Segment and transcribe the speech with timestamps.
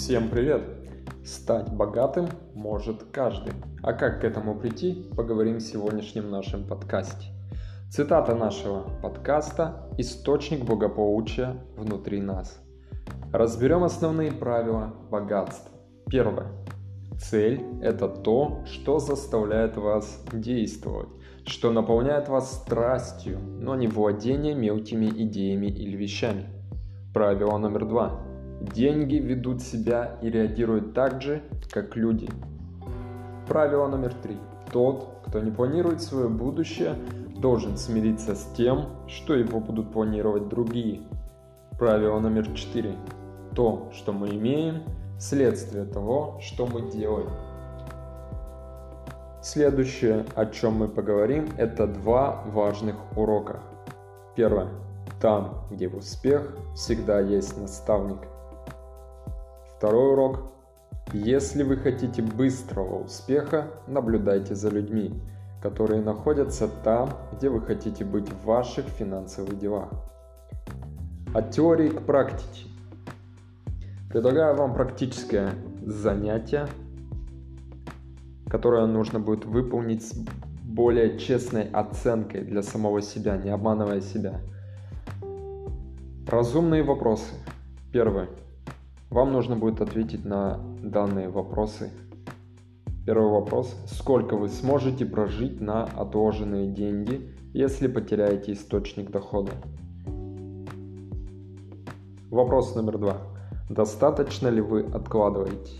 [0.00, 0.62] Всем привет!
[1.24, 3.52] Стать богатым может каждый.
[3.82, 7.26] А как к этому прийти, поговорим в сегодняшнем нашем подкасте.
[7.90, 12.62] Цитата нашего подкаста– источник благополучия внутри нас.
[13.32, 15.76] Разберем основные правила богатства.
[16.08, 16.46] Первое.
[17.20, 21.08] Цель– это то, что заставляет вас действовать,
[21.44, 26.46] что наполняет вас страстью, но не владение мелкими идеями или вещами.
[27.12, 28.28] Правило номер два.
[28.60, 32.28] Деньги ведут себя и реагируют так же, как люди.
[33.46, 34.36] Правило номер три.
[34.72, 36.96] Тот, кто не планирует свое будущее,
[37.36, 41.02] должен смириться с тем, что его будут планировать другие.
[41.78, 42.96] Правило номер четыре.
[43.54, 44.82] То, что мы имеем,
[45.20, 47.30] следствие того, что мы делаем.
[49.40, 53.60] Следующее, о чем мы поговорим, это два важных урока.
[54.34, 54.68] Первое.
[55.20, 58.18] Там, где успех, всегда есть наставник–
[59.78, 60.40] Второй урок.
[61.12, 65.22] Если вы хотите быстрого успеха, наблюдайте за людьми,
[65.62, 69.88] которые находятся там, где вы хотите быть в ваших финансовых делах.
[71.32, 72.66] От теории к практике.
[74.10, 75.52] Предлагаю вам практическое
[75.86, 76.66] занятие,
[78.50, 80.12] которое нужно будет выполнить с
[80.64, 84.40] более честной оценкой для самого себя, не обманывая себя.
[86.26, 87.32] Разумные вопросы.
[87.92, 88.28] Первое.
[89.10, 91.90] Вам нужно будет ответить на данные вопросы.
[93.06, 93.74] Первый вопрос.
[93.86, 99.52] Сколько вы сможете прожить на отложенные деньги, если потеряете источник дохода?
[102.30, 103.16] Вопрос номер два.
[103.70, 105.72] Достаточно ли вы откладываете?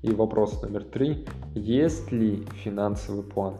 [0.00, 1.26] И вопрос номер три.
[1.54, 3.56] Есть ли финансовый план?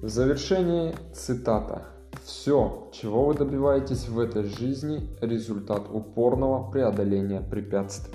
[0.00, 1.93] В завершении цитата.
[2.24, 8.14] Все, чего вы добиваетесь в этой жизни, результат упорного преодоления препятствий.